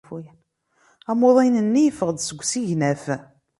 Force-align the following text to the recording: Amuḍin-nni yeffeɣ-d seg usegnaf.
Amuḍin-nni 1.11 1.81
yeffeɣ-d 1.83 2.19
seg 2.23 2.39
usegnaf. 2.41 3.03